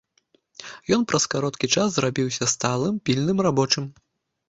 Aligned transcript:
Ён 0.97 1.01
праз 1.11 1.27
кароткі 1.35 1.71
час 1.77 1.87
зрабіўся 1.99 2.51
сталым, 2.57 2.93
пільным 3.07 3.37
рабочым. 3.51 3.83